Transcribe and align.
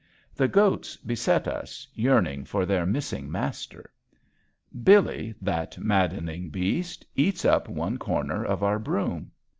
The 0.33 0.47
goats 0.47 0.97
beset 0.97 1.47
us 1.47 1.87
yearning 1.93 2.43
for 2.45 2.65
their 2.65 2.87
missing 2.87 3.31
master. 3.31 3.91
Billy, 4.83 5.35
that 5.39 5.77
maddening 5.77 6.49
beast, 6.49 7.05
eats 7.15 7.45
up 7.45 7.69
one 7.69 7.99
corner 7.99 8.43
of 8.43 8.63
our 8.63 8.79
broom. 8.79 9.31